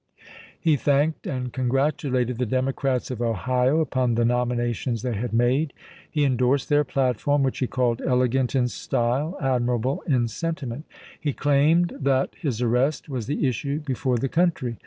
[0.59, 5.73] He thanked and congratulated the Democrats of Ohio upon the nominations they had made.
[6.09, 10.85] He indorsed their platform, which he called" elegant in style, admirable in sentiment."
[11.19, 14.79] He claimed that his arrest was the issue before the country.